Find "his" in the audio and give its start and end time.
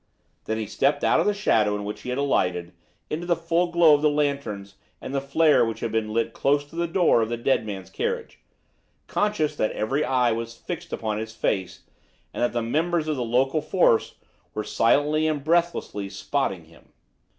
11.19-11.35